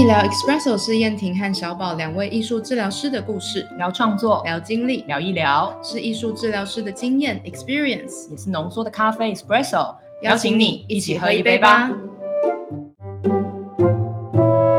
[0.00, 7.38] 医疗 Espresso 是燕婷和小宝两位艺术治疗师的故事，聊创作，聊经历，聊一聊，是艺术治疗师的经验。
[7.44, 9.94] Experience，也是浓缩的咖啡 espresso。
[10.22, 11.90] 邀请你一起喝一杯吧。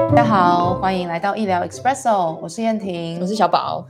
[0.09, 3.85] 大家好，欢迎来到医疗 Espresso，我是燕婷，我是小宝。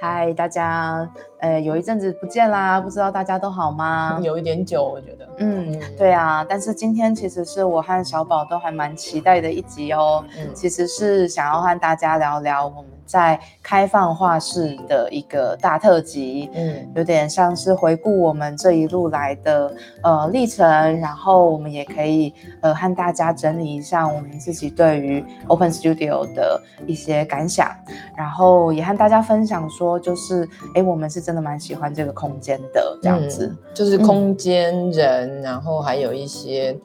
[0.00, 1.08] 嗨，大家，
[1.42, 4.18] 呃，有一阵子不见啦，不知道大家都好吗？
[4.22, 5.28] 有一点久，我觉得。
[5.38, 10.24] 嗯，对啊，但是今天其实是我和小宝都还蛮期待的一集哦。
[10.38, 12.90] 嗯，其实是想要和大家聊聊我们。
[13.04, 19.70] 在开放画室的一个大特辑，嗯，有点像是回顾我们这一路来的
[20.02, 20.66] 呃历程，
[20.98, 27.70] 然后我们也可以呃和大家整理一下我们自己对于 Open Studio 的一些感想，
[28.16, 36.76] 然后也和大家分享说，就是哎，我们是真的蛮喜欢这个空间的这样子，就是空间人，然后还有一些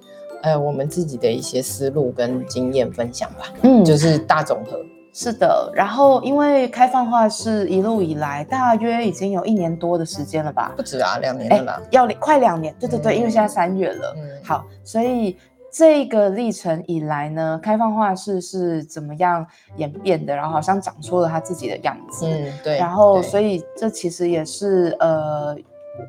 [0.43, 4.79] 呃我们自己的一些思路跟经验分享吧，嗯，就是大总和。
[5.13, 10.71] 是的，然后因为开放化是一路以来大约已经有一年多的时间了吧？
[10.77, 12.71] 不止啊，两年了吧，要快两年。
[12.79, 14.13] 对对对，因为现在三月了。
[14.15, 15.35] 嗯，好，所以
[15.71, 20.35] 这个历程以来呢，开放画室是怎么样演变的？
[20.35, 22.25] 然后好像长出了他自己的样子。
[22.27, 22.77] 嗯，对。
[22.77, 25.57] 然后，所以这其实也是呃。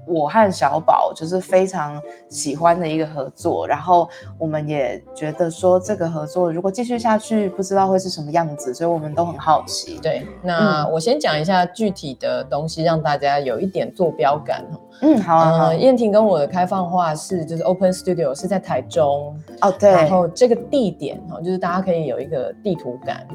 [0.06, 4.08] 我和小宝就是非常喜欢的一个合作，然后
[4.38, 9.98] 我们也觉得说这个合作如果继续下去，不知道会是什么样子，所以我们都很好奇。
[10.02, 14.64] 对，那我先讲一下具体的东西，让大家有一点坐标感
[15.00, 15.74] 嗯，好啊。
[15.74, 19.90] 燕婷跟我的开放画室就是 Open Studio 是在台中哦，对。
[19.90, 23.26] 然后这个地点哈，就是大家可以有一个地图感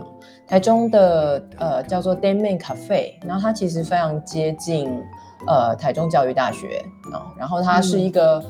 [0.47, 5.01] 台中的呃叫做 Dayman Cafe，然后它其实非常接近。
[5.47, 8.43] 呃，台中教育大学啊，然后它是一个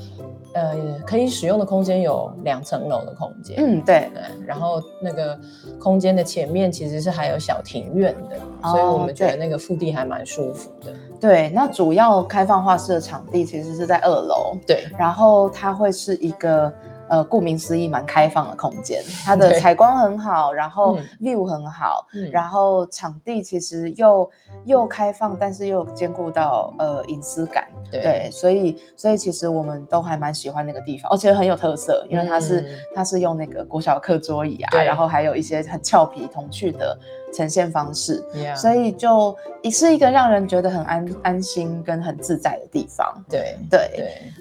[0.54, 4.12] 呃可以使用的空间有两层楼的空间，嗯，对，
[4.46, 5.38] 然后那个
[5.80, 8.38] 空间的前面其实是还有小庭院的，
[8.70, 10.94] 所以我们觉得那个腹地还蛮舒服的。
[11.20, 16.72] 对，那主要开放画室的场地其实是在二楼，对，然后它会是一个。
[17.10, 24.30] 呃，顾名思义，蛮开放的空间，它的采光很好，然后 view 很好，然后场地其实又
[24.66, 32.66] 又开放，但是又兼顾到呃隐私感，对，所以所以其实我们都还蛮喜欢那个地方，而且很有特色，因为它是
[32.96, 36.98] 它是用那个国小课桌椅啊，然后还有一些很俏皮童趣的。
[37.34, 38.24] 呈现方式，
[38.56, 43.06] 所以就也是一个让人觉得很安安心跟很自在的地方。
[43.30, 43.90] 对对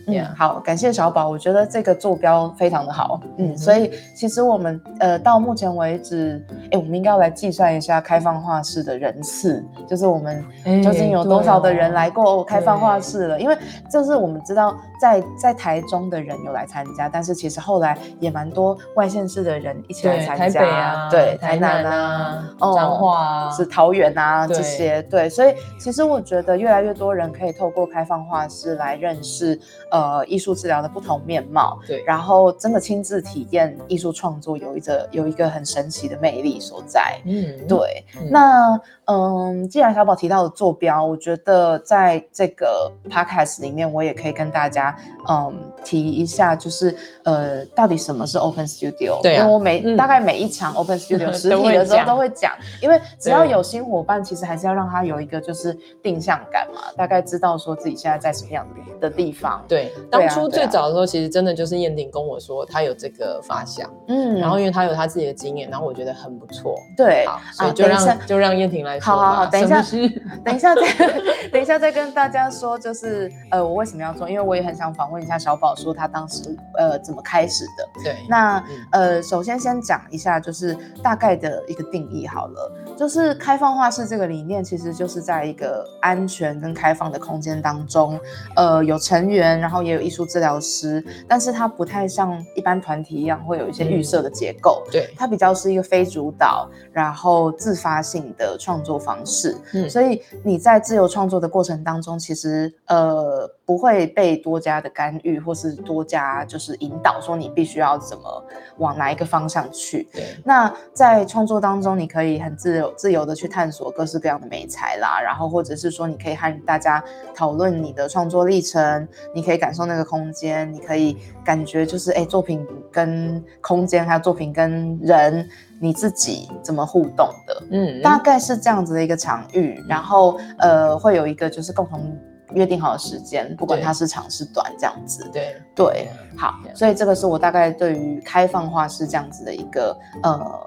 [0.06, 3.20] 对，嗯，好，感谢小宝，我觉得这个坐标非常的好。
[3.38, 10.44] 嗯，所以其实我们呃到目前为止，哎，我们应该要来计算一下开放画室的人次，就是我们
[10.84, 13.41] 究竟有多少的人来过开放画室了？
[13.41, 13.56] 因为
[13.91, 22.81] 就是我们知道在在台中的人有来参加，但是其实后来也蛮多外县市的人一起来参加，台北啊，对，台南啊，哦。
[22.91, 29.59] 话是桃园啊，这些对，所以其实我觉得越来越多人可以透过开放画室来认识
[29.91, 38.81] 呃艺术治疗的不同面貌，对，然后真的亲自体验艺术创作有一个有一个很神奇的魅力所在，嗯，对，那。
[39.06, 44.96] 嗯，既然小宝提到了坐标，我觉得在这个 podcast 里面，我也可以跟大家
[45.28, 45.52] 嗯
[45.84, 49.20] 提一下，就是呃，到底什么是 Open Studio？
[49.20, 58.64] 对，因为我每大概每一场 Open Studio 实体的时候都会讲，因为只要有新伙伴，其实还是要让他有一个就是定向感嘛，大概知道说自己现在在什么样
[59.00, 59.64] 的地方。
[59.66, 68.91] 对，当初最早的时候，其实真的就是燕婷跟我说，他有这个发想，嗯，然后因为他有他自己的经验，然后我觉得很不错，对，好，所以就让就让燕婷来。
[69.00, 69.82] 好好好， 等一下，
[70.44, 70.82] 等一下再
[71.53, 74.28] 等一下再跟大家说，就是呃，我为什么要做？
[74.28, 77.88] 因为我也很想访问一下小宝，说他当时呃怎么开始的。
[78.04, 88.19] 对，那呃，首先先讲一下，就是大概的一个定义好了，就是开放化室这个理念，其实就是在一个安全跟开放的空间当中，
[88.56, 98.93] 呃，有成员，然后也有艺术治疗师，但是它不太像一般团体一样会有一些预设的结构，对，它比较是一个非主导，然后自发性的创作。
[99.02, 108.44] 方式，嗯，所以你在自由创作的过程当中，其实呃不会被多加的干预，或是多加就是引导，说你必须要怎么
[108.76, 110.06] 往哪一个方向去。
[110.12, 117.02] 对，那在创作当中，你可以很自由自由的去探索各式各样的美材啦，然后或者是说你可以和大家
[117.34, 125.48] 讨论你的创作历程，你可以感受那个空间，你可以感觉就是哎作品跟空间，还有作品跟人。
[125.84, 127.62] 你自己怎么互动的？
[127.72, 132.16] 嗯，大概是这样子的一个场域，然后呃，会有一个就是共同
[132.54, 135.28] 约定好的时间，不管它是长是短，这样子。
[135.32, 135.56] 对。
[135.75, 140.66] 对，好，所以这个是我大概对于开放化是这样子的一个呃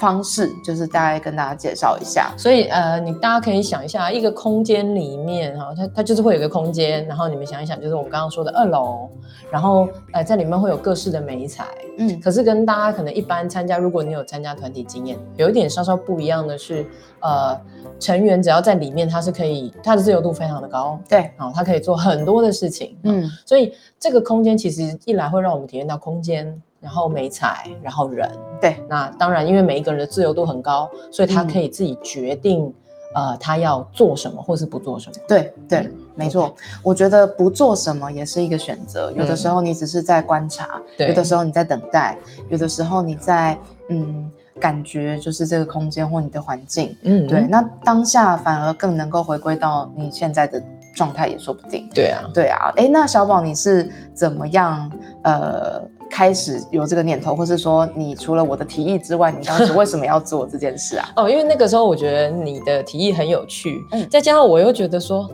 [0.00, 2.32] 方式，就是大概跟大家介绍一下。
[2.36, 9.08] 所以呃，你大家可以想一下，一个空间里面哈，它它就是会有一个空间，然后你们想一想，就是我们刚刚说的二楼，
[9.50, 11.66] 然后呃在里面会有各式的美彩，
[11.98, 16.86] 嗯，可是跟大家可能一般参加，如果你有参加团体经验，有一点稍稍不一样的是，
[17.20, 17.58] 呃，
[17.98, 26.60] 成员只要在里面，他是可以，他的自由度非常的高，对，啊，他可以做很多的事情，嗯，所以这个空间其实一来会让我们体验到空间。
[26.82, 28.28] 然后美彩，然后人，
[28.60, 32.74] 对，那当然，因为每一个人的自由度很高，所以他可以自己决定，
[33.14, 35.14] 呃，他要做什么或是不做什么。
[35.28, 36.52] 对对，没错。
[36.82, 39.12] 我觉得不做什么也是一个选择。
[39.12, 42.18] 有的时候你只是在观察，有的时候你在等待，
[42.48, 43.56] 有的时候你在
[43.88, 46.96] 嗯感觉就是这个空间或你的环境。
[47.04, 47.42] 嗯，对。
[47.42, 50.60] 那当下反而更能够回归到你现在的
[50.96, 51.88] 状态也说不定。
[51.94, 52.72] 对啊，对啊。
[52.76, 54.90] 哎，那小宝你是怎么样？
[55.22, 55.80] 呃。
[56.12, 61.08] 开始有这个念头，或是说，你除了我的提议之外，你当时为什么要做这件事啊？
[61.16, 65.26] 哦，因为那个时候我觉得你的提议很有趣，嗯，再加上我又觉得说，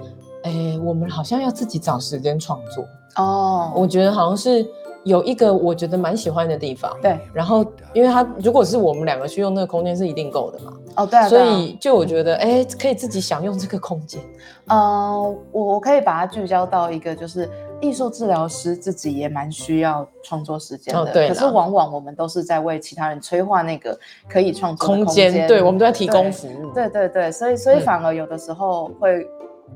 [0.44, 2.84] 哎，我们好像要自己找时间创作
[3.16, 3.72] 哦。
[3.74, 4.64] 我觉得好像是
[5.02, 7.18] 有一个我觉得蛮喜欢的地方，对。
[7.34, 11.28] 然后，因为他如果是我们两个去用那个空间是一定够的嘛，哦，对啊。
[11.28, 14.22] 所以就我觉得，哎，可以自己享用这个空间。
[14.68, 17.50] 呃，我我可以把它聚焦到一个就是。
[17.80, 23.98] 艺术治疗师自己也蛮需要创作时间的，可是往往我们都是在为其他人催化那个
[24.28, 29.24] 可以创作空间，对我们都在提供服务，对对对，所以所以反而有的时候会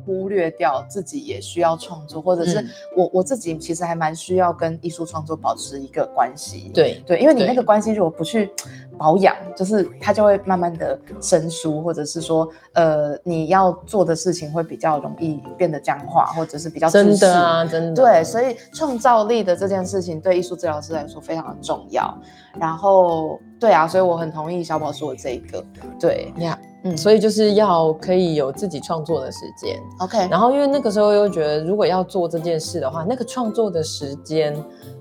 [0.05, 2.65] 忽略掉自己也需要创作，或者是
[2.97, 8.51] 我我自己其实还蛮需要跟艺术创作保持一个关系，对对，因为你那个关系如果不去。
[8.99, 18.05] 保养就是它就会慢慢的生疏，或者是说，呃，你要做的事情会比较容易变得僵化，或者是比较真的啊，真的。
[18.05, 22.17] 对，所以创造力的这件事情对艺术治疗师来说非常的重要。
[22.55, 25.65] 然后，对啊，所以我很同意小宝说的这个，
[25.99, 26.33] 对。
[26.37, 30.29] 呀，嗯，所以就是要可以有自己创作的时间，OK。
[30.31, 34.57] 然后因为那个时候又觉得，如果要做这件事的话，那个创作的时间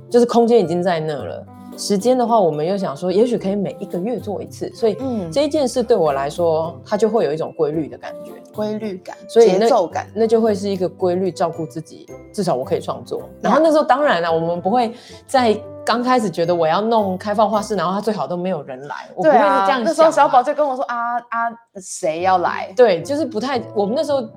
[0.10, 1.46] 就是空间已经在那了。
[1.78, 4.98] 时间的话，我们又想说，也许可以每一个月做一次，所以
[5.32, 13.24] 这一件事对我来说，它就会有一种规律的感觉，规律感，所以节奏感，那就会是一个规律，照顾自己，至少我可以创作。
[13.42, 14.94] 然后那时候当然了，我们不会
[15.26, 19.84] 在刚开始觉得我要弄开放画室，然后他最好都没有人来，我不会是这样。
[19.84, 21.52] 那时候小宝就跟我说啊啊，
[21.82, 22.74] 谁要来？
[22.76, 24.28] 对，就是不太，我们那时候。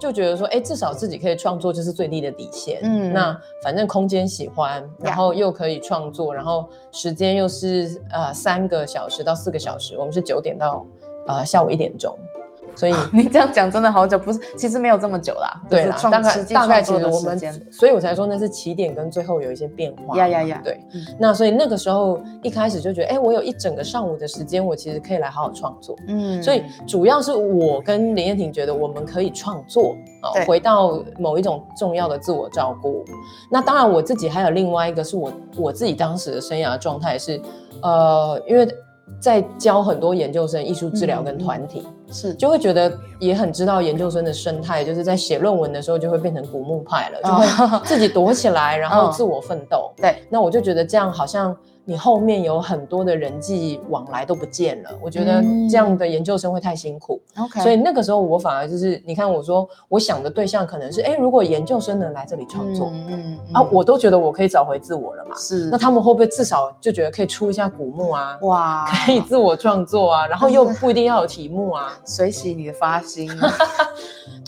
[0.00, 2.78] 就觉得说，哎，至少自己可以创作，就是最低的底线。
[2.84, 10.86] 嗯，那反正空间喜欢，然后又可以创作，然后时间又是呃三个小时到四个小时，我们是九点到
[11.26, 12.16] 呃下午一点钟。
[12.78, 14.38] 所以 你这样讲真的好久，不是？
[14.56, 15.60] 其实没有这么久啦。
[15.68, 17.36] 对啦，大概大概其实我们，
[17.72, 20.16] 所以我才说那是起点跟最后有一些变化。
[20.16, 20.60] 呀呀呀！
[20.62, 20.80] 对，
[21.18, 25.96] 那所以那个时候一开始就觉得，哎，我有一整个上午的时间，我其实可以来好好创作。
[26.06, 33.04] 嗯，所以主要是我跟林燕婷觉得我们可以创作啊，回到某一种重要的自我照顾。
[33.50, 37.40] 那当然我自己还有另外一个是我我自己当时的生涯状态是，
[37.82, 38.68] 呃，因为。
[39.20, 49.92] 在教很多研究生艺术治疗跟团体，是就会觉得也很知道研究生的生态，就是在写论文的时候就会变成古墓派了，就会自己躲起来，然后自我奋斗。
[49.96, 51.56] 对，那我就觉得这样好像。
[51.88, 57.18] 你后面有很多的人际往来都不见了，我觉得这样的研究生会太辛苦。
[57.38, 65.34] OK，所以那个时候我反而就是，你看我说我想的对象可能是，哎，如果研究生能来这里创作，嗯啊，我都觉得我可以找回自我了嘛。
[65.34, 68.38] 是，那他们会不会至少就觉得可以出一下古墓啊？
[68.42, 73.30] 哇，可以自我创作啊，然后又 不一定要有题目啊，随喜你的发心。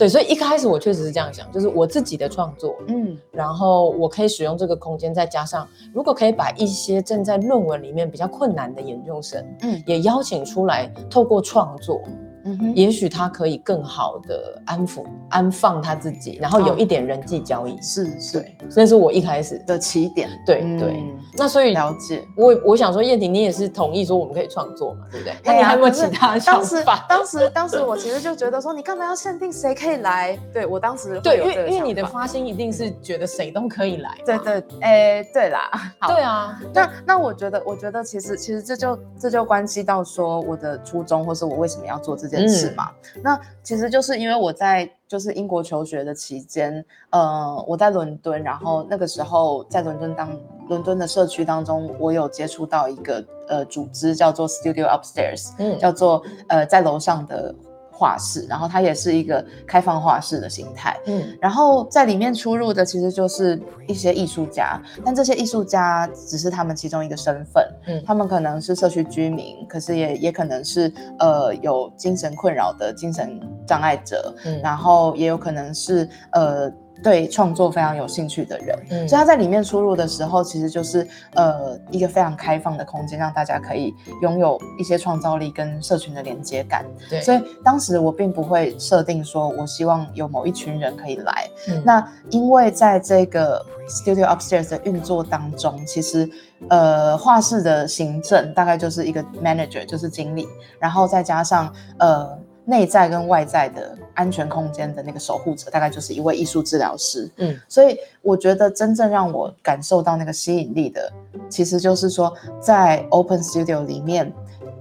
[0.01, 12.01] 对，所以一开始我确实是这样想，就是我自己的创作，嗯，然后我可以使用这个空间，再加上如果可以把一些正在在论文里面比较困难的研究生，嗯，也邀请出来，透过创作。
[12.45, 20.29] 嗯哼，也许他可以更好的安抚、安放他自己，然后有一点人际交易，是是，这是我一开始的起点。
[20.45, 21.03] 对对，
[21.37, 25.35] 那所以了解我，我想说，燕婷，你也是同意说我们可以创作嘛，对不对？
[25.43, 27.05] 那你还有没有其他想法？
[27.07, 30.37] 当时当时我其实就觉得说，你干嘛要限定谁可以来？
[30.53, 34.17] 对我当时对，因为因为你的发心一定是觉得谁都可以来。
[34.25, 35.69] 对对，哎，对啦，
[36.07, 42.89] 对啊，那那我觉得，我觉得其实其实这就这就关系到说我的初衷，或是我为什么要做这件事嘛。
[43.23, 50.37] 那其实就是因为我在就是英国求学的期间，呃，我在伦敦，然后那个时候在伦敦当
[50.69, 57.53] 伦敦的社区当中，我有接触到一个呃组织叫做 Studio Upstairs，嗯，叫做呃在楼上的。
[58.01, 60.99] 画室，然后它也是一个开放画室的形态。
[61.05, 67.63] 嗯，然后在里面出入的其实就是一些艺术家，但这些艺术家只是他们其中一个身份。
[67.85, 74.33] 嗯，他们可能是社区居民，可是也也可能是呃有精神困扰的精神障碍者。
[74.45, 76.73] 嗯，然后也有可能是呃。
[77.03, 86.85] 对创作非常有兴趣的人，嗯，所以他在里面出入的时候，其实就是呃一个非常开放的空间，让大家可以拥有一些创造力跟社群的连接感。
[87.09, 91.47] 对，所以当时我并不会设定说我希望有某一群人可以来。
[91.83, 96.29] 那因为在这个 Studio Upstairs 的运作当中，其实
[96.69, 100.47] 呃画室的行政大概就是一个 manager，就是经理，
[100.79, 102.37] 然后再加上呃。
[102.65, 107.29] 内在跟外在的安全空间的那个守护者，大概就是一位艺术治疗师。
[107.37, 111.11] 嗯，所以我觉得真正让我感受到那个吸引力的，
[111.49, 114.31] 其实就是说，在 Open Studio 里面，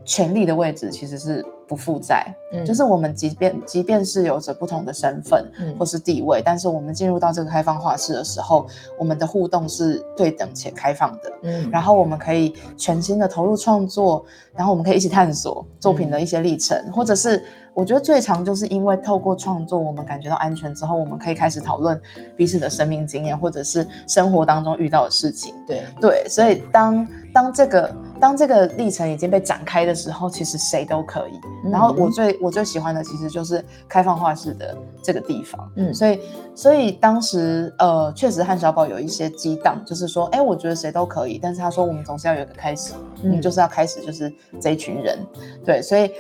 [0.05, 1.45] 权力的位置其实是。
[1.71, 5.47] 不负债，嗯，就是我们即便即便是有着不同的身份
[5.79, 8.67] 或是地位，但是我们进入到这个开放画室的时候，
[8.99, 17.41] 我们的互动是对等且开放的，嗯，然后我们可以全心的投入创作，然后我们可以一起探索作品的一些历程，或者是
[17.73, 22.01] 我觉得最常就是因为透过创作，我们感觉到安全之后，我们可以开始讨论
[22.37, 25.85] 彼此的生命经验，或者是生活当中遇到的事情，对。
[26.01, 27.95] 对，所以当当这个。
[28.21, 31.41] 当这个历程已经被展开的时候，其实谁都可以。
[31.71, 35.73] 然后我最我最喜欢的其实就是开放画室的这个地方。
[35.77, 36.21] 嗯，所以
[36.55, 41.39] 所以当时呃，确实汉小宝有一些激荡，就是说，哎，我觉得谁都可以。
[41.43, 45.19] 但是他说，我们总是要有个开始，我嗯，就是要开始，就是这一群人。
[45.65, 46.13] 对，所以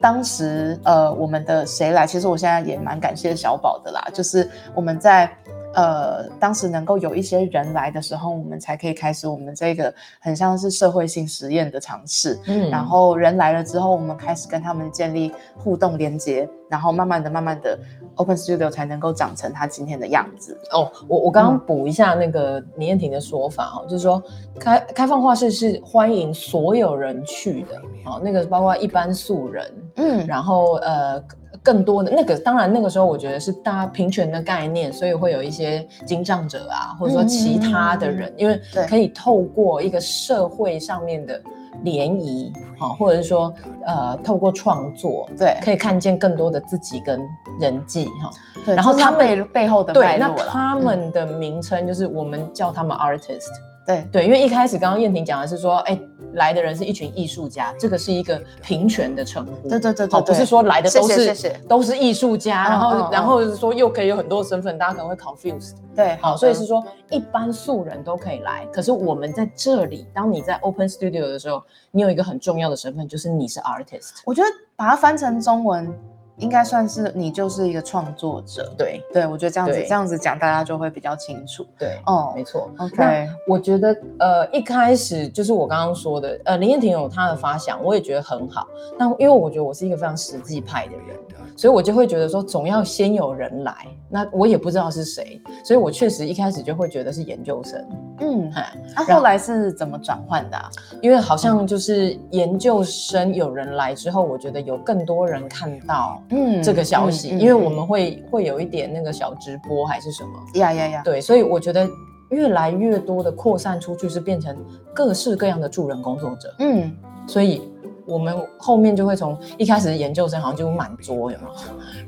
[0.00, 2.06] 当时呃，我们的谁来？
[2.06, 5.28] 其实我现在也蛮感谢小宝的啦，就是我们在。
[5.74, 12.38] 呃，当时能够有一些人来的时候，我们才可以开始我们这个很像是社会性实验的尝试。
[12.46, 17.78] 嗯，然后人来了之后，我们开始跟他们建立互动连接，然后慢慢的、慢慢的
[18.16, 20.58] ，Open Studio 才能够长成它今天的样子。
[20.72, 24.22] 哦，我我刚刚补一下那个李燕婷的说法哦，就是说
[24.58, 31.22] 开开放画室是欢迎所有人去的，哦，那个包括一般素人，嗯，然后呃。
[31.62, 41.40] 更多的那个，当然那个时候我觉得是大家平权的概念，所以会有一些经障者啊，或者说其他的人，因为可以透过一个社会上面的
[41.82, 43.52] 联谊，啊，或者是说
[43.84, 47.20] 呃，透过创作，对，可以看见更多的自己跟
[47.60, 48.30] 人际，哈，
[48.74, 53.50] 然后他们背后的对，那他们的名称就是我们叫他们 artist。
[53.86, 54.06] 对。
[54.12, 55.98] 对，因为一开始刚刚燕婷讲的是说，哎，
[56.34, 59.68] 来的人是一群艺术家，这个是一个平权的称呼。
[59.68, 65.74] 对对对对，不是说来的都是都是艺术家，然后然后说又可以有很多身份，大家可能会 confused。
[65.94, 74.20] 对，好，所以是说一般素人都可以来，可是我们在这里，当你在 Open Studio 的时候，你有一个很重要的身份，就是你是 artist。
[74.24, 75.92] 我觉得把它翻成中文。
[76.40, 81.64] 应该算是你就是一个创作者，对对，我觉得这样子这样子讲，大家就会比较清楚。
[81.78, 82.70] 对，哦，没错。
[82.78, 88.66] OK，我觉得呃一开始就是我刚刚说的，呃林燕婷有她的发想，我也觉得很好。
[88.98, 91.16] 但因为我觉得我是一个非常实际派的人。
[91.56, 93.74] 所以我就会觉得说，总要先有人来，
[94.08, 97.86] 那我也不知道是谁，所以我确实一开始就会觉得是研究生。
[98.20, 98.50] 嗯，
[98.96, 100.58] 那后来是怎么转换的？
[101.02, 111.88] 因为好像就是研究生有人来之后，我觉得有更多人看到嗯这个消息，因为我们会会有一点那个小直播还是什么呀呀呀，对，所以我觉得
[112.30, 114.56] 越来越多的扩散出去是变成
[114.94, 116.54] 各式各样的助人工作者。
[116.58, 116.96] 嗯，
[117.26, 117.62] 所以。
[118.06, 121.50] 我们后面就会从一开始研究生好像就满桌有没有？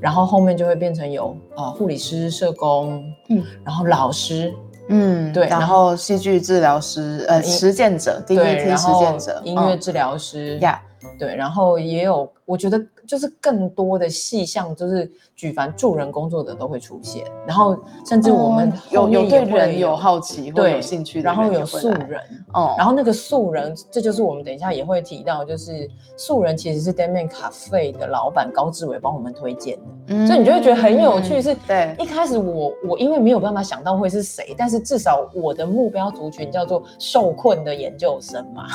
[0.01, 4.53] 然后后面就会变成有呃护理师、社工，嗯，然后老师，
[4.89, 10.83] 嗯，对，然后戏剧治疗师，呃，实践者实践者，音乐治疗师，呀，
[11.21, 12.81] 对，然后也有，我觉得。
[13.13, 17.77] 就是更多的细项，就是举凡助人工作者都会出现，然后
[18.07, 22.19] 甚至我们有有对人有好奇或有兴趣，然后有素人
[22.55, 29.79] 哦，然后那个素人，这就是我们等一下也会提到，就是素人其实是 Damian Cafe 的老板高志伟帮我们推荐
[30.09, 31.43] 的，所以你就会觉得很有趣。
[31.43, 38.67] 是对一开始我我因为没有办法想到会是谁，但是至少我的目标族群叫做受困的研究生嘛，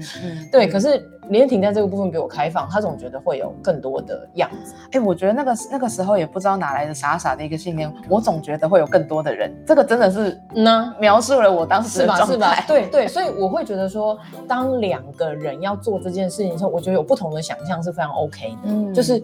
[0.52, 0.68] 对。
[0.68, 3.52] 可是连婷在这个部分比我开放，他总觉得会有。
[3.60, 10.94] 更多的样子，哎，我觉得那个那个时候也不知道哪来的傻傻的一个信念，我总觉得会有更多的人，这个真的是呢？
[10.98, 14.16] 描述了我当时的状态， 对对，所以我会觉得说，
[14.46, 19.22] 当两个人要做这件事情的时候，我觉得有不同的想象是非常 OK 的，嗯，就是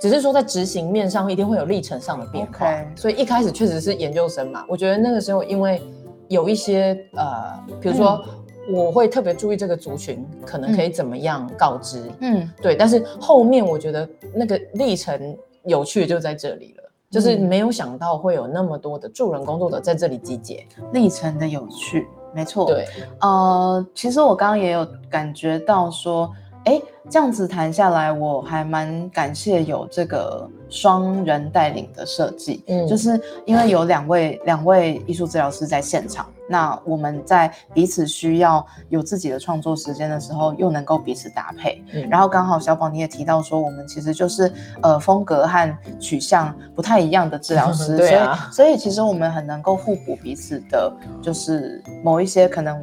[0.00, 5.80] 只是说在执行面上一定会有历程上的变化，所以一开始确实是研究生嘛，我觉得那个时候因为
[6.28, 8.24] 有一些呃，比如说。
[8.68, 12.74] 我会特别注意这个族群可能可以怎么样告知，嗯，对。
[12.76, 22.66] 但是后面我觉得那个历程有趣就在这里了，就是没有想到会有那么多的助人工作者在这里集结，历程的有趣，没错。
[22.66, 22.86] 对，
[23.20, 26.30] 呃，其实我刚刚也有感觉到说。
[26.64, 26.80] 哎，
[27.10, 50.90] 这样子谈下来，我还蛮感谢有这个双人带领的设计，嗯，就是因为有两位两位艺术治疗师在现场，那我们在彼此需要有自己的创作时间的时候，又能够彼此搭配，嗯，然后刚好小宝你也提到说，我们其实就是呃风格和取向不太一样的治疗师， 对啊，所以其实我们很能够互补彼此的，
[51.20, 52.82] 就是某一些可能。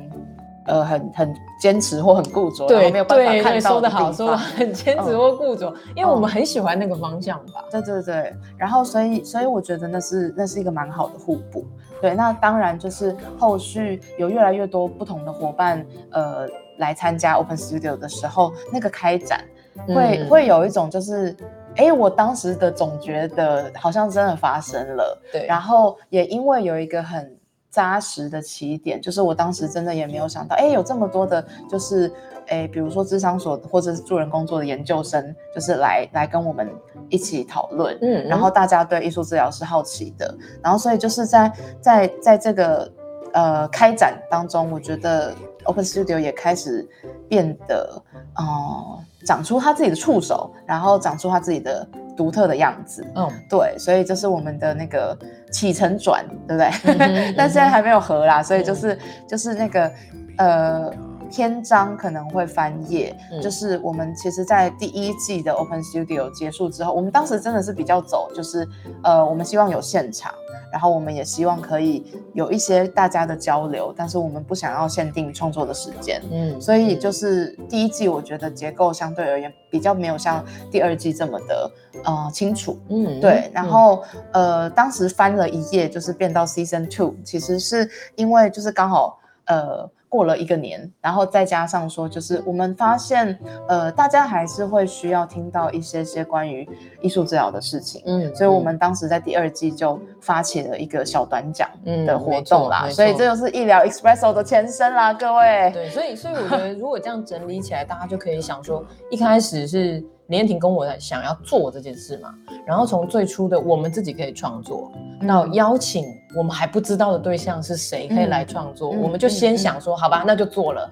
[0.71, 7.65] 呃，很很坚持或很固着，对，没有办法看到说的好，说的很坚持或固着，因为我们很喜欢那个方向吧。
[7.69, 11.65] 对对对，然后所以所以我觉得那是那是一个蛮好的互补。
[12.01, 16.47] 对，那当然就是后续有越来越多不同的伙伴呃
[16.77, 19.43] 来参加 Open Studio 的时候，那个开展
[19.89, 21.35] 会会有一种就是，
[21.75, 25.21] 哎，我当时的总觉得好像真的发生了。
[25.33, 27.37] 对，然后也因为有一个很。
[27.71, 32.11] 扎实的起点，就是我当时真的也没有想到，哎，有这么多的，就是
[32.47, 36.69] 哎，比如说智商所或者是助人工作的研究生，就是来来跟我们
[37.09, 42.91] 一起讨论，嗯，然后大家对艺术治疗是好奇的，然后所以就是在在在这个
[43.31, 45.33] 呃开展当中，我觉得
[45.65, 46.87] Open Studio 也开始
[47.29, 48.01] 变得，
[48.35, 51.87] 哦，长出他自己的触手，然后长出他自己的。
[52.17, 55.17] 独特的样子，嗯，对，所以这是我们的那个
[55.49, 57.33] 起承转，对不对？
[57.35, 59.91] 但现在还没有合啦，所以就是就是那个
[60.37, 60.91] 呃。
[61.31, 68.67] 篇章可能会翻页，就是我们其实，在第一季的 Open Studio 结束之后，我们当时真的是比较走，就是
[69.03, 70.33] 呃，我们希望有现场，
[70.71, 81.71] 然后我们也希望可以有一些大家的交流，但是我们不想要限定创作的时间，嗯，所以就是第一季我觉得结构相对而言比较没有像第二季这么的
[82.03, 89.89] 呃清楚，嗯，对，然后呃，当时翻了一页，就是变到 Season Two，其实是因为就是刚好呃。
[90.11, 93.39] 过了一个年，然后再加上说，就是我们发现，
[93.69, 96.67] 呃，大家还是会需要听到一些些关于
[96.99, 101.69] 艺术治疗的事情，嗯，所以我们当时在第二季就发起了一个小短讲
[102.05, 105.71] 的活动啦，所以这就是医疗 Espresso 的前身啦，各位。
[105.73, 110.03] 对，所以所以我觉得如果这样整理起来，大家就可以想说，一开始是。
[110.31, 112.33] 林彦婷跟我想要做这件事嘛，
[112.65, 114.89] 然后从最初的我们自己可以创作，
[115.27, 116.05] 到邀请
[116.37, 120.89] 我们还不知道的对象是谁可以来创作，我们就先想说好吧，那就做了。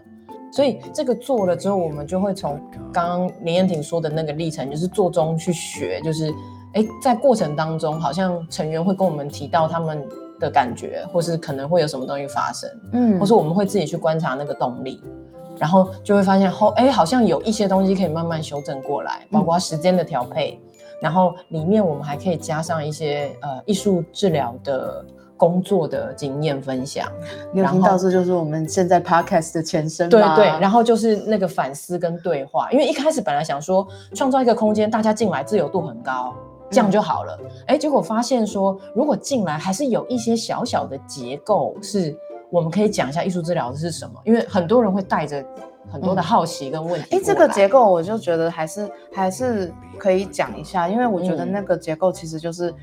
[0.52, 2.60] 所以这个做了之后，我们就会从
[2.92, 6.30] 刚刚林彦婷说的那个历程，就是做中去学，就是
[6.74, 10.06] 哎，在过程当中，好像成员会跟我们提到他们
[10.38, 15.02] 的感觉，或是可能会有什么东西发生，嗯，或是我们会自己去观察那个动力。
[15.60, 20.60] 然后就会发现后，哎，好像有一些东西可以慢慢修正过来，包括时间的调配。
[21.02, 25.06] 然后里面我们还可以加上一些呃艺术治疗的
[25.38, 27.10] 工作的经验分享。
[27.54, 32.70] 你有听到这就是我们现在 podcast 的前身对对，然后就是那个反思跟对话。
[32.72, 36.36] 因为一开始本来想说创造一个空间，大家进来自由度很高，
[36.70, 37.40] 这样就好了。
[37.68, 42.18] 哎，结果发现说，如果进来还是有一些小小的结构是。
[42.52, 45.44] 我们可以讲一下艺术治疗是什么，因为很多人会带着
[45.92, 47.16] 很多的好奇跟问题。
[47.16, 52.74] 哎，这个结构我就觉得还是还是可以讲一下，因为我觉得那个结构其实就是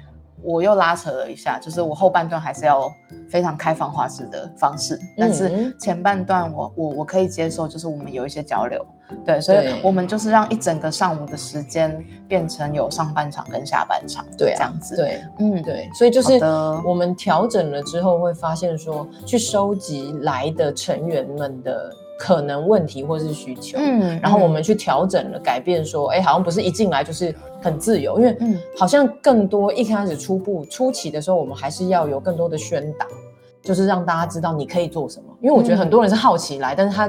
[0.43, 2.93] 我又拉扯了一下，就是我后半段还是要
[3.29, 8.85] 非常开放化式的方式，但是前半段我我我可以接受，就是我们有一些交流。
[9.25, 14.97] 对，所以我们就是让一整个上午的时间变成有上半场跟下半场，对，这样子。
[14.97, 16.41] 对，嗯，对，所以就是
[16.85, 33.07] 我们调整了之后，会发现说，去收集来的成员们的可能问题或是需求，嗯，然后我们去调整了，改变说，哎，好像不是一进来就是很自由，因为嗯，好像更多一开始初步初期的时候，我们还是要有更多的宣导，
[33.63, 37.09] 就是让大家知道你可以做什么，因为我觉得很多人是好奇来，但是他。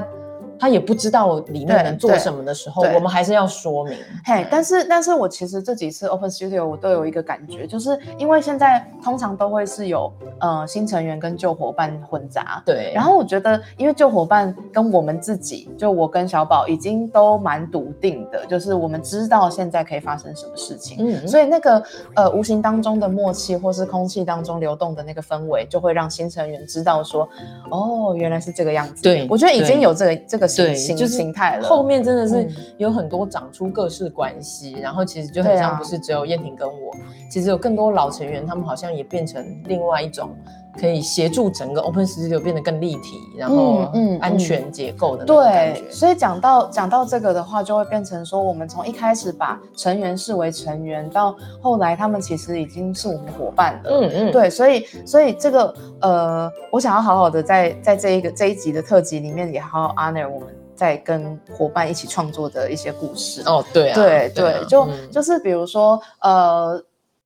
[0.58, 3.96] 他也不知道里面能做什么的时候，我们还是要说明。
[4.24, 12.60] 嘿，但是但是我其实这几次 Open Studio 我都有一个感觉，就是因为现在通常都会是有呃新成员跟旧伙伴混杂。
[12.66, 12.92] 对。
[12.94, 20.96] 然后我觉得，因为旧伙伴跟我们自己，就我跟小宝已经都蛮笃定的，就是我们知道现在可以发生什么事情。
[20.98, 21.28] 嗯。
[21.28, 21.80] 所以那个
[22.16, 27.28] 呃无形当中的默契，或是空气当中流动的那个氛围，就会让新成员知道说，
[27.70, 29.02] 哦，原来是这个样子。
[29.02, 29.24] 对。
[29.30, 30.47] 我觉得已经有这个这个。
[30.56, 31.66] 对，就是形态了。
[31.66, 36.92] 后面真的是有很多长出各式关系，然后其实就很像不是只有燕婷跟我，
[37.30, 40.30] 其实有更多老成员，他们好像也变成另外一种
[40.78, 53.90] 可以协助整个 Open Studio 变得更立体，然后安全结构的对，所以讲到讲到这个的话，就会变成说，我们从一开始把成员视为成员，到后来他们其实已经是我们伙伴了。
[53.90, 63.42] 嗯嗯，对，所以所以这个呃，我想要好好的在在这一个这一集的特辑里面，也好好 honor 我们在跟伙伴一起创作的一些故事。
[63.46, 66.80] 哦，对啊，对对，就就是比如说呃，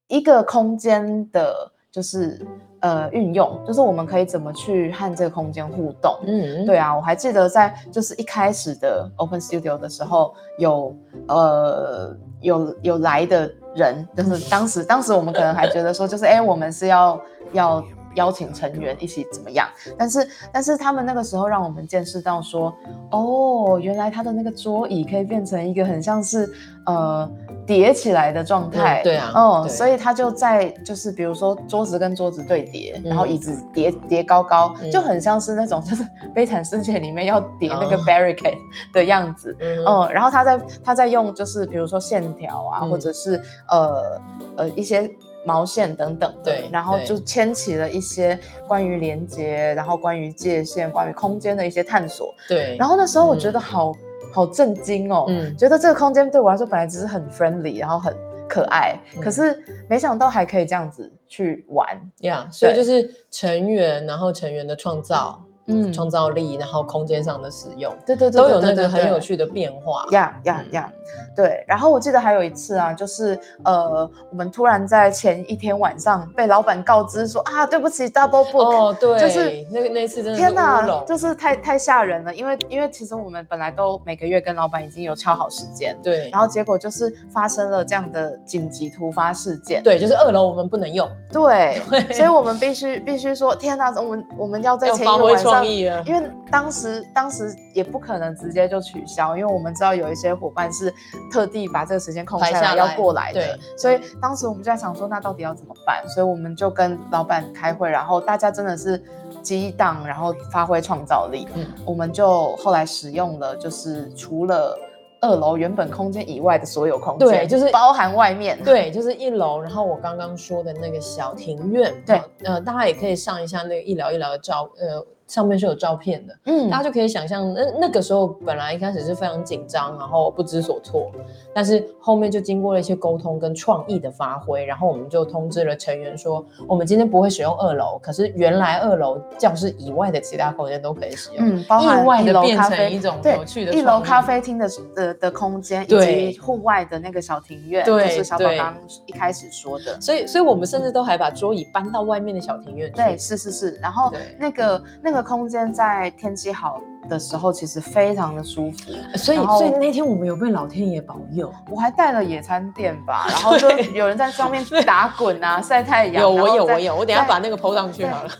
[0.09, 2.41] 一个空间的，就是。
[2.85, 6.19] 呃，运用就是我们可以怎么去和这个空间互动？
[6.27, 10.93] 嗯，对啊，我还记得在就是一开始的 Open Studio 的时候，有
[11.29, 17.21] 呃有有来的人，就是当时当时我们可能还觉得说，就是哎，我们是要
[17.53, 17.85] 要。
[18.15, 19.69] 邀请成员一起怎么样？
[19.99, 22.75] 但是但是他们那个时候让我们见识到说，
[23.11, 26.49] 哦，原来他的那个桌椅可以变成一个很像是
[26.87, 27.29] 呃
[27.67, 29.03] 叠起来的状态。
[29.03, 38.59] 对啊，哦，所以他就在就是比如说桌子跟桌子对叠，然后椅子叠叠高高，就很像是那种就是 悲惨世界里面要叠那个 barricade
[38.93, 39.57] 的样子。
[39.61, 44.21] 嗯，然后他在他在用就是比如说线条啊，或者是呃
[44.57, 45.11] 呃一些。
[45.45, 52.77] 毛线等等，对，然后就牵起了一些关于连接，然后关于界限、关于空间的一些探索，对。
[52.79, 53.93] 然后那时候我觉得好
[54.33, 58.15] 好震惊哦，嗯，觉得这个空间对我来说本来只是很 friendly，然后很
[58.49, 61.89] 可爱，可是没想到还可以这样子去玩
[62.21, 62.47] 呀。
[62.51, 65.43] 所以就是成员，然后成员的创造。
[65.73, 70.05] 嗯，创造力，然后空间上的使用，对对对，都有那个很有趣的变化。
[70.11, 70.93] 呀呀呀，
[71.35, 71.65] 对。
[71.67, 78.65] 然后我记得还有一次啊，就是呃，我们突然在前一天晚上被老板告知说啊，对不起，double book。
[78.65, 82.35] 哦，对，就是那个那次真的天哪，就是太太吓人了。
[82.35, 86.29] 因为因为其实我们本来都每个月跟老板已经有敲好时间，对。
[86.31, 91.81] 然后结果就是发生了这样的紧急突发事件，对，就是二楼我们不能用，对，
[92.13, 95.62] 所以我们必须必须说，天哪，我们我们要在前一个晚上。
[96.07, 100.93] 因为当时当时也不可能直接就取消，因为我们知道有一些伙伴是
[101.31, 106.03] 特地把这个时间空下来要过来的，所以当时我们就在想说，那到底要怎么办？
[106.09, 109.03] 所以我们就跟老板开会，然后大家真的是
[109.43, 111.47] 激荡，然后发挥创造力。
[111.55, 114.79] 嗯，我们就后来使用了，就是除了。
[115.25, 119.61] 二楼原本空间以外的所有空间，对，就是包含外面，对，就是一楼。
[119.61, 125.07] 然后我刚刚说的那个小庭院，对，呃，大家也可以上一下那个一聊一聊的照，呃。
[125.33, 131.11] 上面是有照片的，嗯，大家就可以想象，那那个时候本来一开始是非常紧张，然后不知所措，
[131.55, 156.11] 但是后面就经过了一些沟通跟创意的发挥，然后我们就通知了成员说，我们今天不会使用二楼，可是原来二楼教室以外的其他空间都可以使用，嗯，包含意外的变成一种有趣的一楼咖啡厅的的的空间，以及户外的那个小庭院，对，就是小宝刚一开始说的，所以，所以我们甚至都还把桌椅搬到外面的小庭院，对，是是是，然后那个那个空间在。
[156.19, 166.23] 天气好的时候，其实非常的舒服，所以所以那天我们有被老天爷保佑，我还带了野餐垫吧，然后就 有人在上面打滚啊，晒太阳。
[166.23, 168.31] 有我有我有，我等下把那个抛上去好了。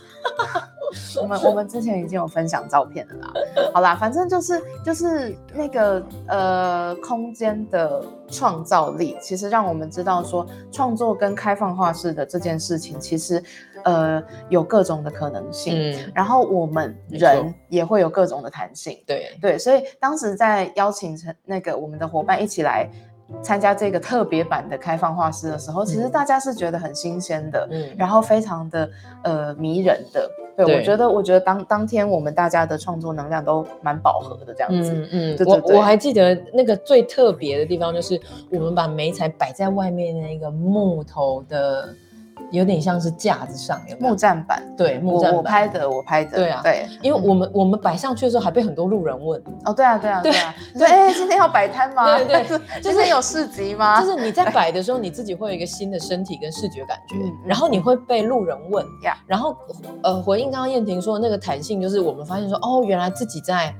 [1.21, 3.33] 我们我们之前已经有分享照片了啦，
[3.73, 13.41] 好啦，反正就是就是那个呃空间的创造力，其实让我们知道说创作跟开放画室的这件事情，其实
[13.83, 19.37] 呃有各种的可能性，嗯，然后我们人也会有各种的弹性，对。
[19.41, 22.89] 对，所以当时在邀请成那个我们的伙伴一起来。
[23.41, 28.89] 参加这个特别版的开放画室的时候，其实大家是觉得很新鲜的，嗯，然后非常的
[29.23, 30.29] 呃迷人的。
[30.55, 34.93] 对，我觉得，我觉得当当天我们大家的创作能量都蛮饱和的，这样子。
[34.93, 38.19] 嗯嗯，我我还记得那个最特别的地方，就是
[38.51, 41.93] 我们把梅彩摆在外面的那个木头的。
[42.51, 45.37] 有点像是架子上有木栈板，对，木栈板。
[45.37, 46.37] 我拍的，我拍的。
[46.37, 49.41] 对啊，对，因为我们我们摆上去的时候，还被很多路人问。
[49.65, 50.55] 哦，对啊，对啊，对啊。
[50.77, 52.17] 对，哎，今天要摆摊吗？
[52.17, 54.01] 对对， 今天有市集吗？
[54.01, 57.15] 就是你在摆的时候，你自己会有一个新的身体跟视觉感觉，
[57.45, 58.85] 然后你会被路人问。
[59.03, 59.55] 呀，然后
[60.03, 63.73] 呃，回应刚刚燕婷说的那个弹性，就是我们发现说，哦，原来自己在。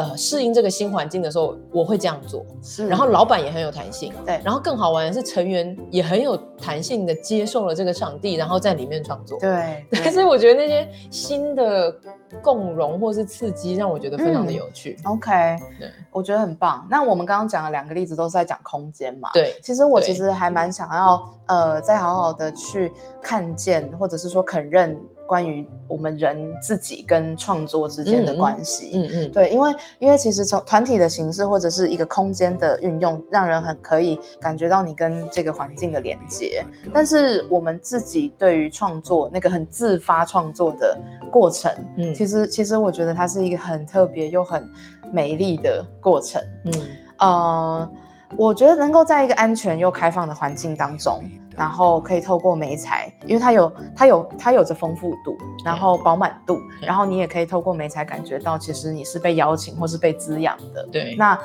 [0.00, 2.42] 呃，适应这个新环境的时候，我会这样做。
[2.62, 4.10] 是，然后老板也很有弹性。
[4.24, 9.38] 对，然后更好玩的是，成员也很有弹性的接受了这个场地，然后在里面创作。
[9.38, 11.94] 对， 但是我觉得那些新的
[12.40, 14.96] 共融或是刺激，让我觉得非常的有趣。
[15.04, 15.30] OK，
[15.78, 16.86] 对，我觉得很棒。
[16.88, 19.28] 那我们刚刚讲的两个例子都是在讲空间嘛？
[19.34, 24.98] 对，其实我其实还蛮想要，呃，再好好的去看见，或者是说肯认。
[25.30, 28.90] 关于我们人自己跟创作之间的关系。
[28.94, 36.64] 嗯嗯，对，因为因为其实从团体的形式或者是一个空间的运用，让人很可以感觉到你跟这个环境的连接。
[36.92, 40.98] 但是我们自己对于创作那个很自发创作的
[41.30, 44.68] 过程，嗯，其实其实我觉得它是一个很特别又很
[45.12, 46.42] 美丽的过程。
[46.64, 46.72] 嗯，
[47.18, 47.90] 呃。
[48.36, 51.20] 我觉得能够在一个安全又开放的环境当中，
[51.56, 60.86] 然后可以透过美彩，因为它有它有它有着丰富度，然后饱满度，然后你也可以透过美彩感觉到，其实你是被邀请或是被滋养的。
[60.92, 61.38] 对，那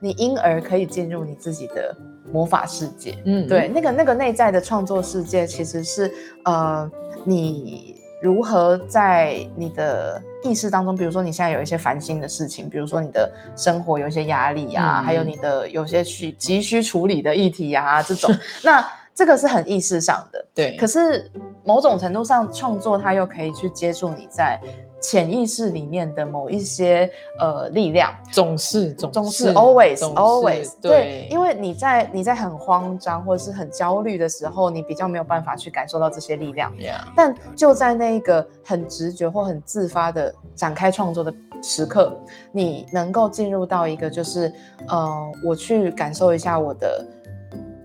[0.00, 1.96] 你因而可以进入你自己的
[2.32, 3.16] 魔法世界。
[3.24, 6.12] 嗯，对，那个那个内在的创作世界，其实是
[6.44, 6.90] 呃
[7.24, 8.00] 你。
[8.22, 20.44] 如何在你的意识当中，比如说你现在有一些烦心的事情，比如说你的生活有一些压力啊，还有你的有些需急需处理的议题啊，这种， 那这个是很意识上的。
[20.54, 21.30] 对，可是
[21.64, 24.60] 某种程度上，创作它又可以去接触你在。
[25.04, 36.72] 潜意识里面的某一些呃力量，总是总是 always always 对，因为你在你在很慌张或者是很焦虑的时候，你比较没有办法去感受到这些力量。
[37.16, 42.16] 但就在那一个很直觉或很自发的展开创作的时刻，
[42.52, 44.52] 你能够进入到一个就是
[44.86, 47.04] 呃，我去感受一下我的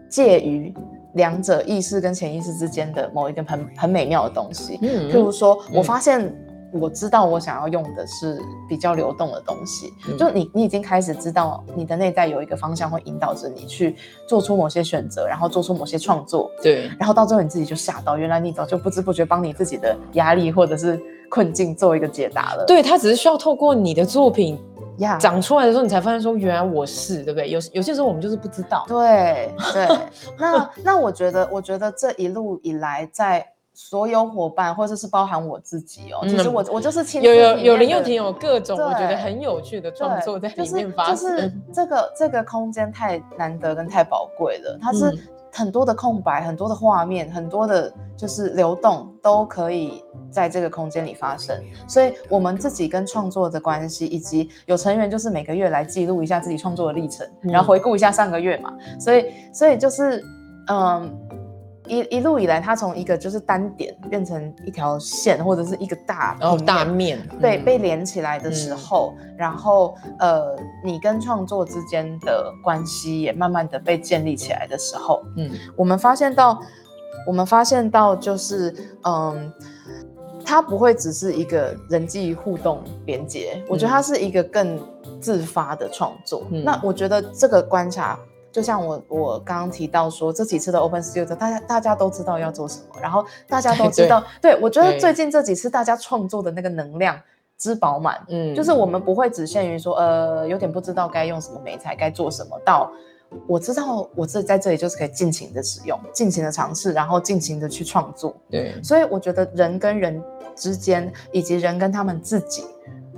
[0.07, 0.71] 介于
[1.17, 4.79] 两者意识跟潜意识之间的某一个很很美妙的东西。
[4.81, 6.33] 嗯，譬如说我发现。
[6.69, 13.95] 我知道我想要用的是比较流动的东西，就你你已经开始知道你的内在有一个方向会引导着你去
[14.27, 16.51] 做出某些选择，然后做出某些创作。
[16.61, 20.99] 对，然后到最后你自己就吓到，原来你早就不知不觉帮你自己的压力或者是
[21.31, 22.65] 困境做一个解答了。
[22.67, 24.59] 对，他只是需要透过你的作品
[24.97, 27.49] 呀长出来的时候，你才发现说原来我是对不对？
[27.49, 28.85] 有有些时候我们就是不知道。
[28.87, 29.87] 对对，
[30.37, 33.45] 那 那我觉得我觉得这一路以来在。
[33.79, 41.15] 所有伙伴，或者是包含我自己哦，其实我我就是有有有林又婷有各种我觉得很有趣的创作在里面发生。
[41.15, 45.15] 就是这个这个空间太难得跟太宝贵了，它是
[45.57, 51.59] 很多的空白，很多的画面，很多的就是流动都可以在这个空间里发生。
[51.87, 58.71] 所以我们自己跟创作的关系，以及有成员就是每个月来记录一下自己创作的历程，然后回顾一下上个月嘛。
[58.99, 60.23] 所以所以就是
[60.69, 61.17] 嗯。
[61.87, 76.59] 一一路以来，它从一个就是单点变成一条线，或者是一个大然大面对被连起来的时候，然后呃，你跟创作之间的关系也慢慢的被建立起来的时候，嗯，我们发现到，
[77.25, 78.73] 我们发现到就是
[79.03, 79.51] 嗯，
[80.45, 84.79] 它不会只是一个人际互动连接，我觉得它是一个更
[85.19, 86.43] 自发的创作。
[86.49, 88.19] 那我觉得这个观察。
[88.57, 97.21] 就像我我刚刚提到说，这几次的 Open Studio，大家大家都知道要做什么，然后大家都知道， 对我觉得最近这几次大家创作的那个能量
[97.55, 102.91] 之饱满，嗯，就是我们不会只限于说，呃，有点不知道该用什么美材，该做什么，到
[103.45, 110.19] 我知道我这在这里就是可以尽情的使用，尽情的尝试，然后尽情的去创作，对，所以我觉得人跟人
[110.55, 112.65] 之间，以及人跟他们自己。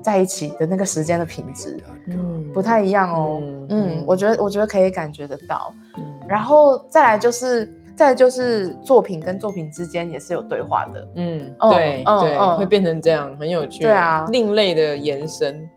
[0.02, 15.70] 在一起的那个时间的品质，嗯，不太一样哦，嗯，我觉得我觉得可以感觉得到，嗯，然后再来就是，再就是作品跟作品之间也是有对话的，嗯，对对，会变成这样，很有趣，对啊，另类的延伸，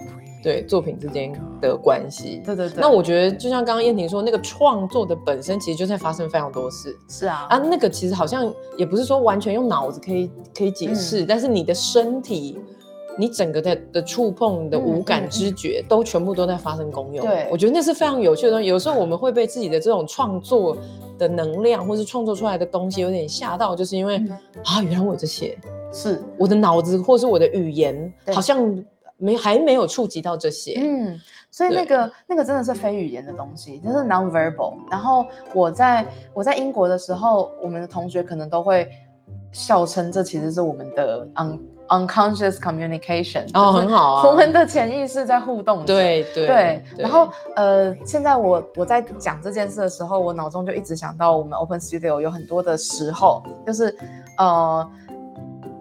[0.42, 12.60] 对作品之间的关系，对对对，那我觉得就像刚刚燕婷说，那个创作的本身其实就在发生非常多事，是啊，啊，那个其实好像也不是说完全用脑子可以可以解释，但是你的身体。
[13.18, 18.66] 你整个的的触碰的五感知觉都全部都在发生功用，对我觉得那是非常有趣的东西。
[18.66, 20.76] 有时候我们会被自己的这种创作
[21.18, 24.16] 的能量，或是创作出来的东西有点吓到，就是因为
[24.64, 25.56] 啊，原来我这些
[25.92, 28.82] 是我的脑子或是我的语言好像
[29.18, 30.80] 没还没有触及到这些。
[30.82, 31.20] 嗯，
[31.50, 34.74] 所以那个那个真的是非语言的东西，就是 non-verbal。
[34.90, 38.88] 然后我在我在英国的时候，我们的同学可能都会
[39.52, 41.58] 笑称这其实是我们的 un。
[41.92, 45.84] Unconscious communication 哦，很好啊，我们的潜意识在互动。
[45.84, 46.84] 对对对。
[46.96, 53.94] 然后呃，现在我我在讲这件事的时候，我脑中就一直想到我们 Open Studio 有很多的时候，就是
[54.38, 54.90] 呃。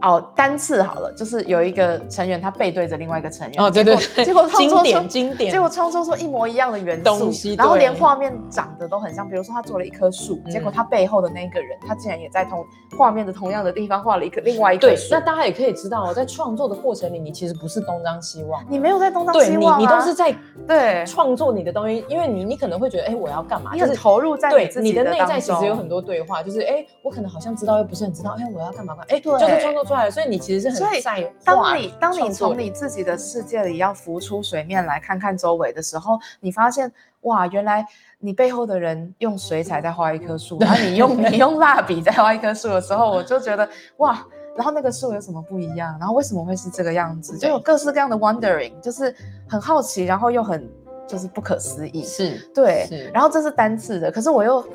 [0.01, 12.65] 哦，单次好了，就是有一个成员他背对着另外一个成员，哦对对，结果经典经典，结果创作出一模一样的元素，然后连画面长得都很像，比如说他做了一棵树，结果他背后的那个人，他竟然也在同
[12.97, 15.09] 画面的同样的地方画了一棵另外一棵树。
[15.11, 20.35] 那大家也可以知道，在创作的过程里，你其实不是东张西望，你没有在东张西望，你你都是在
[20.67, 23.71] 对创作你的东西，因为你你可能会觉得，哎，我要干嘛？
[23.75, 29.03] 你很投入在对你的内在，其实有很多对话，就是哎，我可能好像知道，又不是很知道，哎，我要干嘛干嘛？
[29.09, 29.90] 哎，就是创作。
[29.91, 36.89] 出来，所以你其实是很在当你当你从你自己的世界里要浮出水面来看看周围的时候，你发现
[37.21, 37.85] 哇，原来
[38.19, 44.25] 你背后的人用水彩在画一棵树，然后你用 你用蜡笔在画一棵树的时候，我就觉得哇，
[44.55, 45.97] 然后那个树有什么不一样？
[45.99, 47.37] 然后为什么会是这个样子？
[47.37, 49.13] 就有各式各样的 wondering，就是
[49.49, 50.67] 很好奇，然后又很
[51.05, 52.05] 就是不可思议。
[52.05, 54.65] 是对，然后这是单次的，可是我又。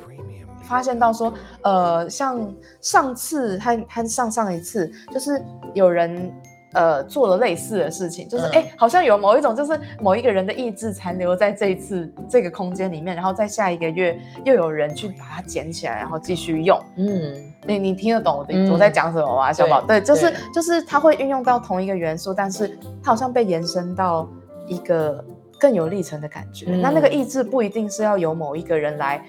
[0.67, 5.41] 发现到说，呃，像上次和和上上一次，就是
[5.73, 6.31] 有人
[6.73, 16.77] 呃做了类似的事情，就是哎，好像有某一种，就是某一个人的意志残留在这一次这个空间里面，然后在下一个月又有人去把它捡起来，然后继续用。
[16.97, 17.33] 嗯，
[17.65, 19.81] 你你听得懂我的我在讲什么吗，小宝？
[19.81, 24.27] 对，就是就是它会运用到同一个元素，但是它好像被延伸到
[24.67, 25.23] 一个
[25.57, 26.65] 更有历程的感觉。
[26.75, 29.23] 那那个意志不一定是要由某一个人来。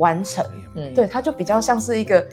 [0.00, 2.26] 完成，嗯，对，它就比较像是一个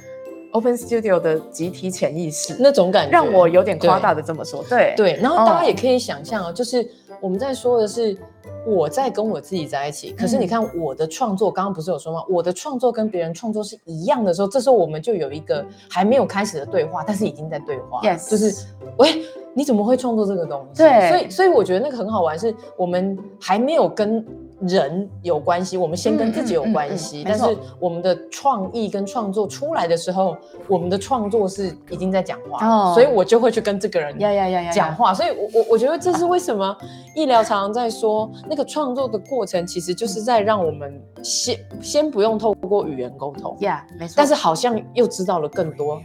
[0.53, 5.13] Open Studio 的集体潜意识那种感觉，让我有点夸大的这么说，对对。
[5.21, 6.89] 然后大家也可以想象啊，就是
[7.21, 8.17] 我们在说的是
[8.65, 12.23] 我在跟我自己在一起，可是你看我的创作，刚刚不是有说吗？
[12.29, 18.65] 我的创作跟别人创作是一样的时候，这时候我们就有一个还没有开始的对话，但是已经在对话，yes，就是
[18.97, 20.83] 喂，你怎么会创作这个东西？
[20.83, 24.25] 对，所以所以我觉得那个很好玩，是我们还没有跟。
[24.61, 30.35] 人有关系，我们先跟自己有关系，但是我们的创意跟创作出来的时候，
[30.67, 36.75] 我们的创作是已经在讲话，所以我就会去跟这个人呀呀呀讲话，所以我我我觉得这是为什么
[37.15, 46.01] 医疗常常在说那个创作的过程，其实就是在让我们先先不用透过语言沟通，呀，没错，但是好像又知道了更多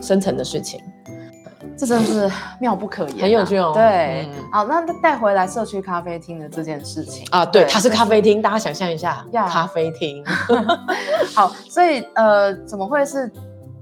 [0.00, 0.80] 深层的事情。
[1.84, 3.72] 这真的是妙不可言，很有趣哦。
[3.74, 10.24] 对，好，那带回来社区咖啡厅的这件事情啊，对，它是咖啡厅，大家想象一下，咖啡厅。
[11.34, 13.28] 好，所以呃，怎么会是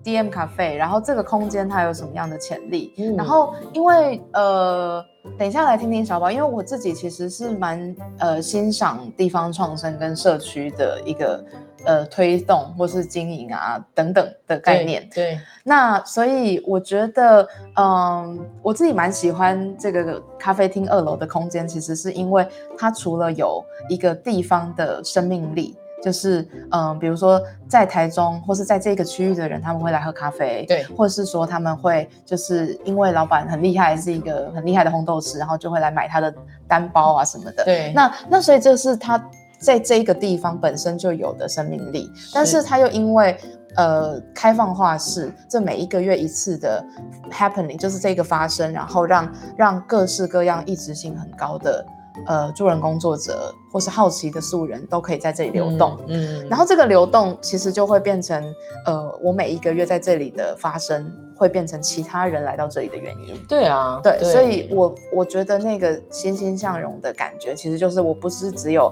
[0.03, 0.75] DM 咖啡？
[0.77, 2.95] 然后这个空间它有什么样的潜力？
[3.19, 5.05] 然后因为呃，
[5.39, 11.45] 等一下来听听小宝，因为我自己其实是蛮呃欣赏地方创生跟社区的一个。
[11.85, 15.09] 呃，推动或是经营啊等等的概念。
[15.15, 36.35] 对，那所以我觉得，嗯，我自己蛮喜欢这个咖啡厅二楼的空间，其实是因为它除了有一个地方的生命力，就是嗯，比如说在台中或是在这个区域的人，他们会来喝咖啡，对，或者是说他们会就是因为老板很厉害，是一个很厉害的烘豆师，然后就会来买他的
[36.69, 37.65] 单包啊什么的。
[37.65, 39.23] 对，那那所以这是他。
[39.61, 43.37] 在这一个地方本身就有的生命力，但是它又因为
[43.77, 46.83] 呃开放化式，这每一个月一次的
[47.31, 51.85] happening 就是这个发生，然后让让各式各样意志性很高的
[52.27, 58.43] 呃助人工作者或是好奇的素人都可以在这里流动，嗯，然后这个流动其实就会变成
[58.87, 68.91] 呃我每一个月在这里的发生会变成其他人来到这里的原因，对啊，对，所以我我觉得那个欣欣向荣的感觉，其实就是我不是只有。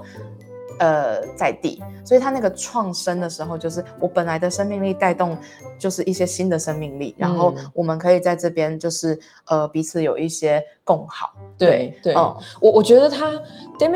[0.79, 5.37] 呃，在地，所以他那个创生的时候，就是我本来的生命力带动，
[5.79, 11.33] 就是一些新的生命力，然后我们可以在这边，就是呃彼此有一些共好。
[11.57, 13.33] 对对，我我觉得他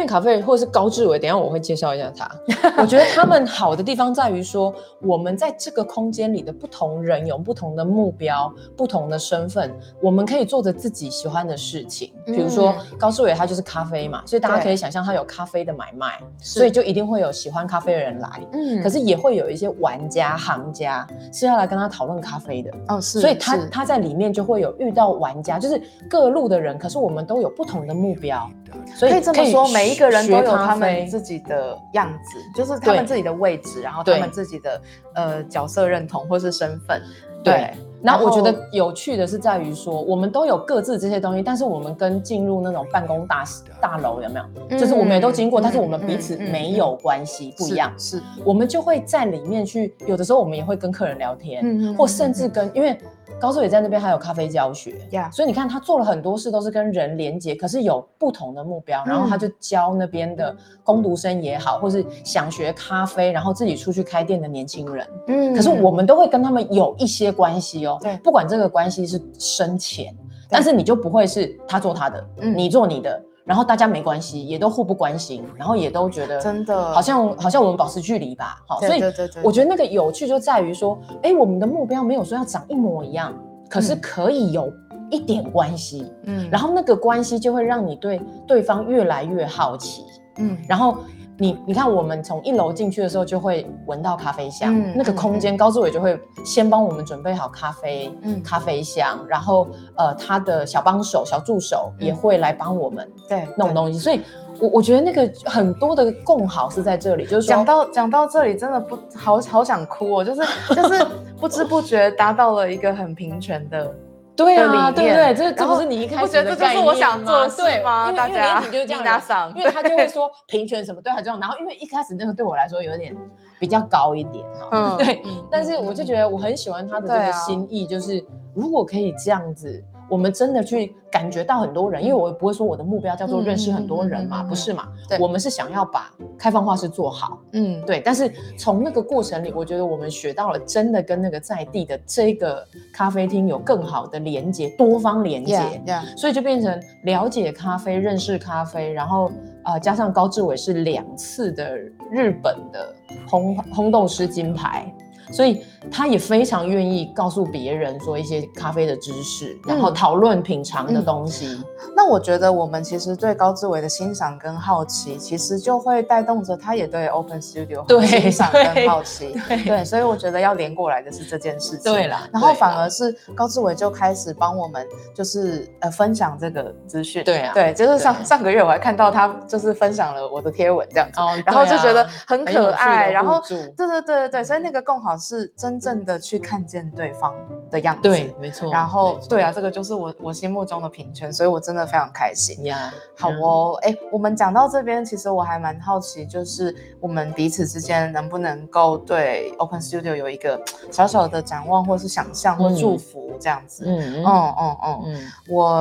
[0.08, 2.28] 咖啡或者是高志伟，等下我会介绍一下他。
[2.82, 12.12] 我觉得他们好的地方在于说，我们在这个空间里的不同人有不同的目标、不同的身份，我们可以做着自己喜欢的事情。
[12.26, 18.28] 比如说高志伟，他就是咖啡嘛，所以大家可以想象他有咖啡的买卖，所以就一定会有喜欢咖啡的人来。
[18.52, 22.70] 嗯，可是也会有一些玩家、行家是要来跟他讨论咖啡的。
[22.88, 25.80] 哦，是，所以他他在里面就会有遇到玩家，就是
[26.10, 27.52] 各路的人，可是我们都有。
[27.54, 28.50] 不同的目标，
[28.96, 34.80] 所以可以这么说，每一个人都有他们自己的样子，就是他们自己的位置，然后他们自己的
[35.14, 36.98] 呃角色认同或是身份。
[37.44, 37.70] 对，
[38.02, 43.44] 然后我觉得有趣的是在于说，我们都有各自这些东西，但是我们跟进入那种办公大
[43.80, 44.78] 大楼有没有？
[44.78, 47.92] 就是我们也都经过，但是我们彼此没有关系，不一样。
[47.98, 52.98] 是，我们就会在里面去，有的时候我们也会跟客人聊天，或甚至跟因为。
[53.40, 54.94] 高寿也在那边，还有咖啡教学，
[55.32, 70.14] 所以你看他做了很多事，都是跟人连接，可是有不同的目标，然后他就教那边的工读生也好，或是想学咖啡，然后自己出去开店的年轻人，嗯，可是我们都会跟他们有一些关系哦，对，不管这个关系是深浅，
[70.48, 73.22] 但是你就不会是他做他的，你做你的。
[73.44, 76.92] 然后大家没关系，也都互不关心，然后也都觉得真的。
[76.92, 79.02] 好像好像我们保持距离吧，好，所以
[79.42, 83.34] 我觉得那个有趣就在于说，哎，我们的目标没有说要长一模一样，
[83.68, 84.72] 可是可以有
[85.10, 90.04] 一点关系，嗯，然后那个关系就会让你对对方越来越好奇，
[90.36, 90.98] 嗯，然后。
[91.42, 99.66] 你你看，我们从一楼进去的时候就会闻到咖啡香，那个空间高志伟就会先帮我们准备好咖啡，嗯，咖啡香，然后
[99.96, 104.20] 呃，他的小帮手、小助手也会来帮我们对弄东西，所以。
[104.60, 111.04] 我我觉得那个很多的共好是在这里，就是讲到讲到这里，真的不好好想哭哦，就是就是
[111.40, 113.92] 不知不觉达到了一个很平权的
[114.34, 118.10] 对啊，对对，这这不是你一开始觉得这是我想做的对吗？
[118.12, 123.16] 大家就是这样想，因为他就会说平权什么对他重要，然后因为一开始那个对我来说有点
[123.60, 128.24] 比较高一点哈，对，但是我就觉得我很喜欢他的这个心意，就是
[128.54, 129.84] 如果可以这样子。
[130.08, 134.88] 我们真的去感觉到很多人，因为我也不会说我的目标叫做认识很多人嘛，不是嘛？
[135.08, 138.00] 对，我们是想要把开放化是做好，嗯，对。
[138.00, 145.82] 但是从那个过程里，我觉得我们学到了真的跟那个在地的这个咖啡厅有更好的连接，多方连接，
[146.16, 149.30] 所以就变成了解咖啡、认识咖啡，然后
[149.64, 151.76] 呃，加上高志伟是两次的
[152.10, 152.94] 日本的
[153.28, 154.92] 烘烘豆师金牌。
[155.30, 161.62] 所以他也非常愿意告诉别人说一些咖啡的知识，然后讨论品尝的东西。
[161.96, 169.34] 那我觉得我们其实对高志伟的欣赏跟好奇，其实就会带动着他也对 Open Studio 对欣赏跟好奇。
[169.64, 171.92] 对，所以我觉得要连过来的是这件事情。
[171.92, 177.24] 对啦，然后反而是高志伟就开始帮我们，就是呃分享这个资讯。
[177.24, 183.10] 对啊，对，就是上上个月我还看到他就是分享了我的贴文这样子，然后就觉得很可爱。
[183.10, 185.12] 然后对对对对对，所以那个更好。
[185.22, 187.34] 是真正的去看见对方
[187.70, 188.70] 的样子，对，没错。
[188.70, 192.92] 然后，对啊，这个就是我我心目中的平权，所以我真的非常开心呀。
[193.16, 200.60] 好哦，哎，我们讲到这边，其实我还蛮好奇，就是我们彼此之间能不能够对 Open Studio 有一个
[200.90, 203.84] 小小的展望，或是想象，或祝福这样子。
[203.86, 205.20] 嗯嗯嗯嗯嗯。
[205.48, 205.72] 我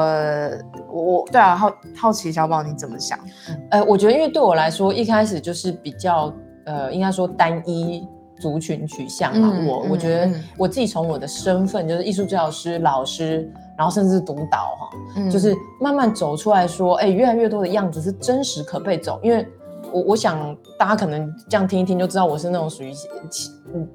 [0.92, 3.20] 我对啊，好好奇小宝你怎么想？
[3.70, 6.34] 呃，我觉得因为对我来说，一开始就是比较
[6.66, 8.08] 呃，应该说单一。
[8.42, 19.48] 族群取向嘛，我我觉得我自己从我的身份就是艺术治疗师、老师，然后甚至督导哈，就是慢慢走出来说，哎，越来越多的样子是真实可被走，因为
[19.92, 22.92] 我我想大家可能这样听一听就知道，我是那种属于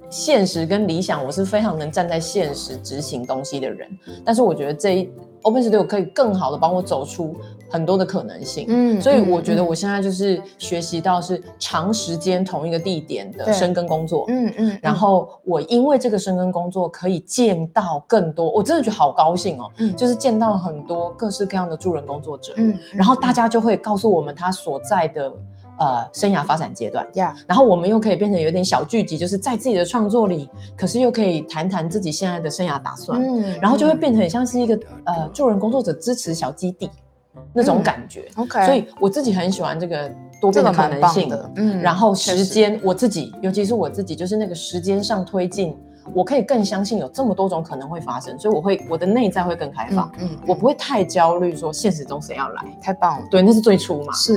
[0.08, 3.88] 现实跟理想，我是非常能站在现实执行东西的人，
[4.24, 5.10] 但是我觉得这一。
[5.46, 7.36] Open Studio 可以更好的帮我走出
[7.70, 25.32] 很多的可能性，嗯，所以我觉得我现在就是学习到是长时间同一个地点的深耕工作，嗯嗯，然后我因为这个深耕工作可以见到更多，我真的觉得好高兴哦，嗯，就是见到很多各式各样的助人工作者，嗯，然后大家就会告诉我们他所在的。
[25.78, 27.06] 呃，生涯发展阶段，
[27.46, 36.90] 然后我们又可以变成有点小聚集，就是在自己的创作里，可是又可以谈谈自己现在的生涯打算，嗯，然后就会变成很像是一个呃助人工作者支持小基地
[37.52, 40.10] 那种感觉，OK，所以我自己很喜欢这个
[40.40, 45.76] 多变的可能性，嗯，然后时间我自己，尤其是我自己，就是那个时间上推进。
[46.14, 54.36] 我可以更相信有这么多种可能会发生，所以我会我的内在会更开放，嗯，我不会太焦虑说现实中谁要来，太棒了，对，那是最初嘛，是。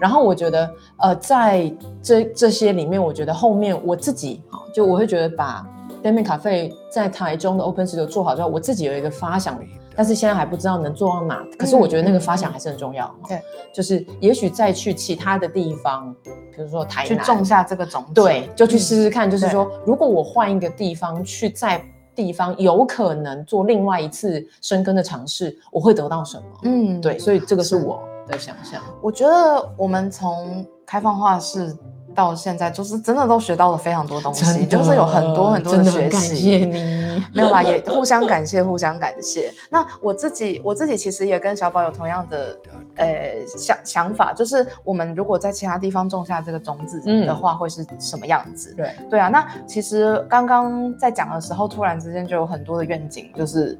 [0.00, 5.66] 然后我觉得，呃，在这这些里面，我觉得后面我自己，哈，就我会觉得把
[6.02, 9.58] Demi Cafe 在台中的 Open Studio 做好之后，我自己有一个发想。
[9.96, 13.12] 但是现在还不知道能做到哪，可是我觉得那个发想还是很重要。
[13.26, 13.40] 对，
[13.72, 18.12] 就是也许再去其他的地方，比如说台南，去种下这个种子。
[18.12, 19.30] 对，就去试试看。
[19.30, 21.82] 就是说，如果我换一个地方去，在
[22.14, 26.44] 地方有可能做另外一次生根的尝试，我会得到什么？
[26.64, 28.82] 嗯，对，所以这个是我的想象。
[29.00, 31.76] 我觉得我们从开放化是。
[32.16, 36.10] 到现在就是真的都学到了非常多东西，就是有很多很多的学习。
[36.10, 39.52] 感谢你，没有啦，也互相感谢，互相感谢。
[39.70, 42.58] 那我自己，我自己其实也跟小宝有同样的
[42.96, 48.74] 呃想想法，就是我们如果在其他地方种下这个种子的话，会是什么样子？
[48.74, 49.28] 对对啊。
[49.28, 53.78] 那其实刚刚在讲的时候，突然之间就有很多的愿景，就是。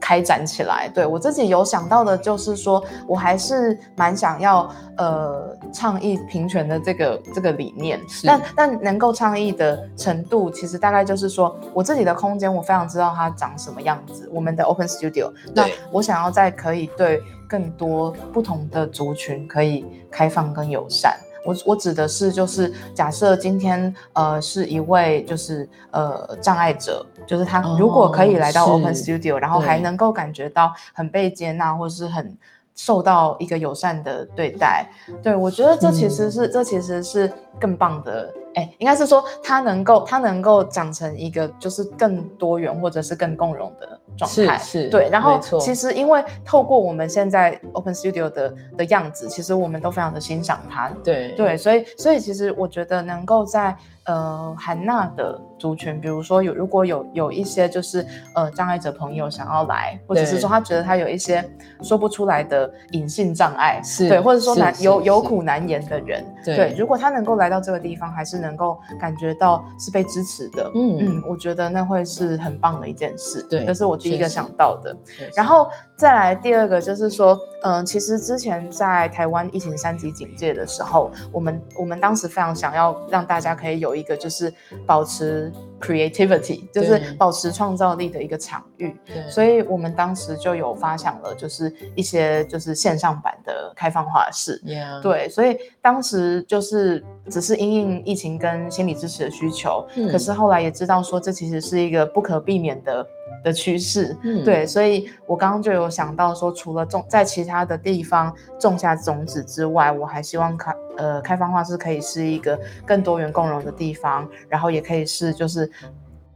[0.00, 14.28] 开展起来，对我自己有想到的，就是说我还是蛮想要呃倡议平权的这个这个理念，但但能够倡议的程度，其实大概就是说我自己的空间，我非常知道它长什么样子。
[14.32, 21.16] 我们的 Open Studio，那我想要在可以对更多不同的族群可以开放跟友善。
[21.44, 32.36] 我我指的是，就是假设今天呃是一位就是呃障碍者，就是他如果可以来到 Open Studio，然后还能够感觉到很被接纳，或是很
[32.74, 34.86] 受到一个友善的对待，
[35.22, 37.30] 对我觉得这其实是这其实是
[37.60, 45.08] 更棒的哎，应该是说它能够它能够长成一个就是更多元或者是更共融的状态，是，对。
[45.10, 53.76] 然后其实因为透过我们现在 Open Studio 的的样子，其实我们都非常的欣赏它，对对，所以所以其实我觉得能够在。
[54.06, 61.42] 呃，韩娜的族群，比如说有如果有有一些就是呃障碍者朋友想要来，或者是说他觉得他有一些
[61.80, 74.94] 说不出来的隐性障碍，是对，或者说难有有苦难言的人，对，如果他能够来到这个地方，还是能够感觉到是被支持的，嗯嗯，我觉得那会是很棒的一件事，对，这是我第一个想到的。
[75.34, 75.66] 然后
[75.96, 83.94] 再来第二个就是说，嗯，其实之前在台湾疫情三级警戒的时候，我们我们当时非常想要让大家可以有。
[83.94, 84.52] 一个就是
[84.84, 88.96] 保持 creativity，就是保持创造力的一个场域。
[89.06, 94.60] 对，所以我们当时就有发想了，就是一些就是线上版的开放画室。
[95.02, 103.06] 对，所以当时就是只是因应疫情跟心理支持的需求，可是后来也知道说这其实是一个不可避免的。
[103.42, 115.70] 的趋势，嗯，对，所以我刚刚就有想到说，除了种在其他的地方种下种子之外，我还希望开呃开放化是可以是一个更多元共融的地方，然后也可以是就是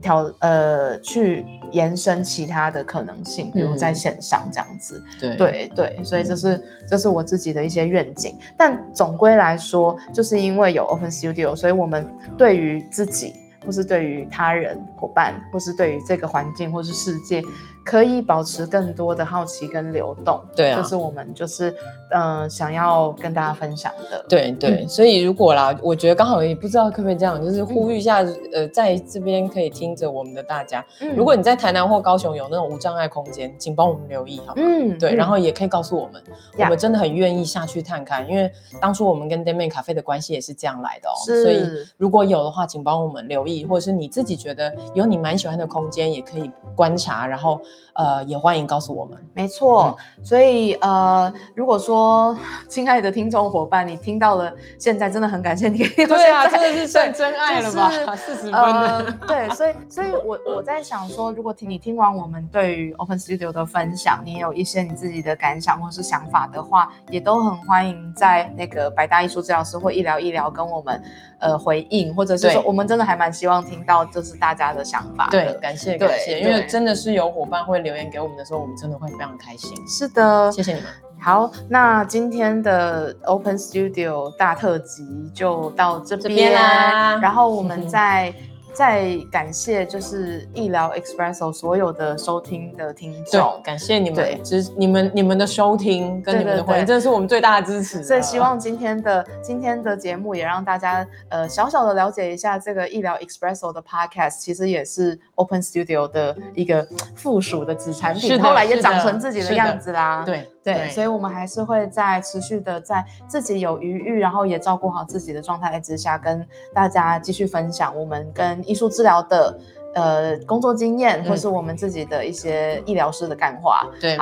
[0.00, 5.36] 挑呃去延伸其他的可能性，比如在线上这样子，对。
[5.36, 13.34] 对对，所以这是这是我自己的一些愿景，但总归来说，就是因为有 Open Studio，所以我们对于自己。
[13.64, 17.42] 或是对于他人、伙伴，或是对于这个环境，或是世界。
[17.88, 21.74] 可以保持更多的好奇跟流动，对啊，这是我们就是
[22.10, 24.22] 嗯想要跟大家分享的。
[24.28, 28.18] 对对，所以如果啦，我觉得刚好也不知道可不可以这样，就是呼吁一下，
[28.52, 30.84] 呃，在这边可以听着我们的大家，
[31.16, 34.52] 如果你在台南或高雄有那种无障碍空间，请帮我们留意好吗？
[34.56, 36.22] 嗯，对，然后也可以告诉我们，
[36.58, 41.16] 我们真的很愿意下去探看，因为当初我们跟 d a m a n 咖啡的关系也是这样来的哦。
[41.24, 41.64] 所以
[41.96, 47.58] 如果有的话，请帮我们留意，或者是你自己觉得有你蛮喜欢的空间，也可以观察，然后。
[47.94, 49.18] 呃，也欢迎告诉我们。
[49.34, 52.36] 没错，所以呃，如果说
[52.68, 55.78] 亲爱的听众伙伴，你听到了，现在真的很感谢你。
[56.06, 58.16] 对啊，真的是算真爱了吧？
[58.16, 59.12] 四十分的。
[59.26, 71.02] 对，所以，所以我我在想说，如果听你听完我们对于 Open Studio 的分享，你有一些你自己的感想或是想法的话，也都很欢迎在那个百大艺术治疗师或医疗医疗跟我们
[71.40, 75.28] 呃回应，或者是说，我们真的还蛮希望听到就是大家的想法。
[75.30, 77.78] 对，感谢感谢，因为真的是有伙伴会。
[77.78, 79.72] 留言给我们的时候，我们真的会非常开心。
[79.86, 80.90] 是的，谢谢你们。
[81.20, 87.16] 好，那今天的 Open Studio 大特辑就到这边啦。
[87.22, 88.34] 然后我们再。
[88.78, 98.04] 再感谢就是医疗 Expresso 所有的收听的听众，感谢你们支你们你们的收听跟你们的回应，这是我们最大的支持。
[98.04, 110.22] 所以希望今天的今天的节目也让大家呃小小的了解一下这个医疗 Expresso 的 Podcast，其实也是 Open Studio 的一个附属的子产品，后来也长成自己的样子啦。
[110.24, 110.48] 对。
[110.74, 119.58] 对，所以，我们还是会在持续的在自己有余裕，然后也照顾好自己的状态之下，跟大家继续分享我们跟艺术治疗的
[119.94, 123.86] 呃工作经验，或是我们自己的一些医疗师的干话。
[124.00, 124.18] 对，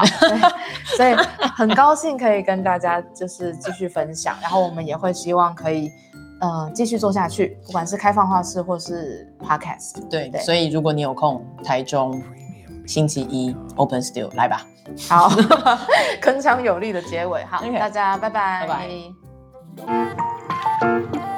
[0.96, 1.14] 所以
[1.56, 5.90] 很高兴可以跟大家就是继续分享，然后我们也会希望可以
[6.40, 10.08] 呃继续做下去，不管是开放画室或是 podcast。
[10.08, 12.22] 对，所以如果你有空，台中
[12.86, 14.64] 星期一 Open Studio 来吧。
[15.08, 15.28] 好，
[16.22, 17.44] 铿锵有力的结尾。
[17.44, 18.90] 好，大家拜拜，拜
[19.86, 21.35] 拜。